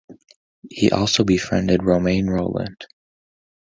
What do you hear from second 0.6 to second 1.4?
He also